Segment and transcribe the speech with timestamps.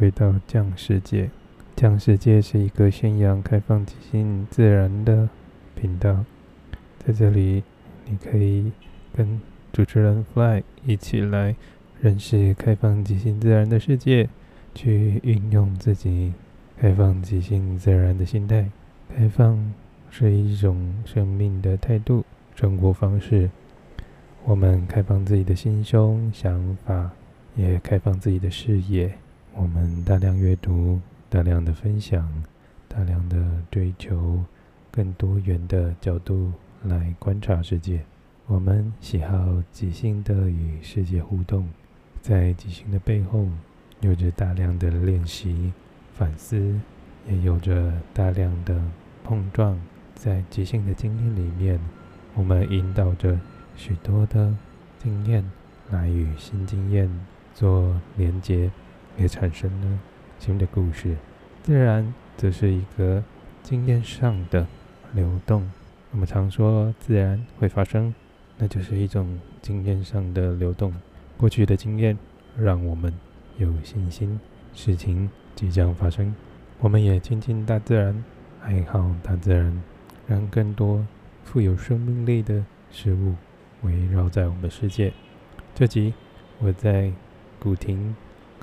[0.00, 1.28] 回到降世界。
[1.76, 5.28] 降世界是一个宣扬开放、即兴、自然的
[5.74, 6.24] 频道。
[7.04, 7.62] 在这里，
[8.06, 8.72] 你可以
[9.14, 9.38] 跟
[9.74, 11.54] 主持人 Fly 一起来
[12.00, 14.30] 认识开放、即兴、自然的世界，
[14.74, 16.32] 去运用自己
[16.78, 18.70] 开放、即兴、自然的心态。
[19.14, 19.70] 开放
[20.08, 22.24] 是一种生命的态度、
[22.54, 23.50] 生活方式。
[24.46, 27.10] 我们开放自己的心胸、想法，
[27.54, 29.12] 也开放自己的视野。
[29.54, 32.30] 我们大量阅读，大量的分享，
[32.88, 34.42] 大量的追求
[34.90, 36.52] 更多元的角度
[36.84, 38.04] 来观察世界。
[38.46, 41.68] 我们喜好即兴的与世界互动，
[42.20, 43.46] 在即兴的背后，
[44.00, 45.72] 有着大量的练习、
[46.14, 46.78] 反思，
[47.28, 48.80] 也有着大量的
[49.24, 49.78] 碰撞。
[50.14, 51.78] 在即兴的经验里面，
[52.34, 53.38] 我们引导着。
[53.76, 54.54] 许多的
[54.98, 55.42] 经验
[55.90, 57.08] 来与新经验
[57.54, 58.70] 做连接，
[59.16, 59.98] 也产生了
[60.38, 61.16] 新的故事。
[61.62, 63.22] 自然则是一个
[63.62, 64.66] 经验上的
[65.12, 65.70] 流动。
[66.12, 68.14] 我们常说自然会发生，
[68.58, 70.94] 那就是一种经验上的流动。
[71.36, 72.18] 过去的经验
[72.58, 73.12] 让我们
[73.58, 74.40] 有信心，
[74.74, 76.34] 事情即将发生。
[76.80, 78.24] 我们也亲近大自然，
[78.62, 79.82] 爱好大自然，
[80.26, 81.06] 让更多
[81.44, 83.34] 富有生命力的事物。
[83.82, 85.10] 围绕在我们世界。
[85.74, 86.12] 这集
[86.58, 87.10] 我在
[87.58, 88.14] 古亭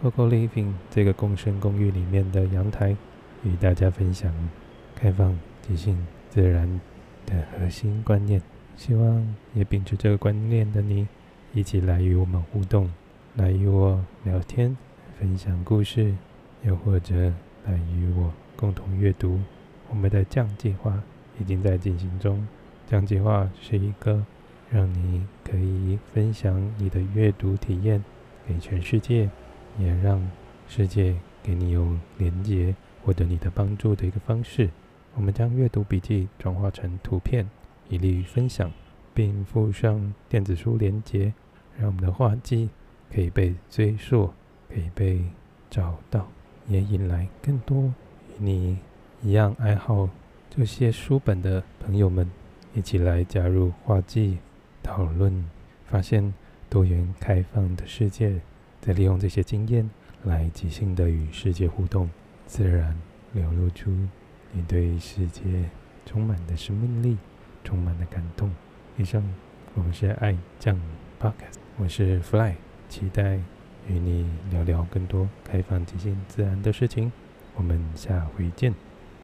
[0.00, 2.96] Coco Living 这个共生公寓里面的阳台，
[3.42, 4.32] 与大家分享
[4.94, 6.80] 开放、即兴、自然
[7.24, 8.40] 的核心观念。
[8.76, 11.08] 希望也秉持这个观念的你，
[11.54, 12.92] 一起来与我们互动，
[13.34, 14.76] 来与我聊天、
[15.18, 16.14] 分享故事，
[16.62, 17.32] 又或者
[17.64, 19.40] 来与我共同阅读。
[19.88, 21.02] 我们的降计划
[21.40, 22.46] 已经在进行中。
[22.86, 24.24] 降计划是一个。
[24.68, 28.02] 让你可以分享你的阅读体验
[28.48, 29.30] 给全世界，
[29.78, 30.20] 也让
[30.68, 34.70] 世界给你有连接获得你的帮助的一个方式。
[35.14, 37.48] 我们将阅读笔记转化成图片，
[37.88, 38.70] 以利于分享，
[39.14, 41.32] 并附上电子书连接，
[41.78, 42.68] 让我们的画技
[43.12, 44.32] 可以被追溯，
[44.68, 45.24] 可以被
[45.70, 46.28] 找到，
[46.68, 47.92] 也引来更多与
[48.38, 48.78] 你
[49.22, 50.08] 一样爱好
[50.50, 52.30] 这些书本的朋友们
[52.74, 54.38] 一起来加入画技。
[54.82, 55.44] 讨论，
[55.86, 56.32] 发现
[56.70, 58.40] 多元开放的世界，
[58.86, 59.90] 在利用这些经验
[60.22, 62.08] 来即兴的与世界互动，
[62.46, 62.96] 自然
[63.32, 63.90] 流露出
[64.52, 65.42] 你对世界
[66.04, 67.16] 充满的生命力，
[67.64, 68.48] 充满的感动。
[68.96, 69.20] 以上，
[69.74, 70.80] 我们是爱酱
[71.20, 72.54] Podcast，我是 Fly，
[72.88, 73.40] 期待
[73.88, 77.10] 与你聊聊更多开放、即兴、自然的事情。
[77.56, 78.72] 我们下回见。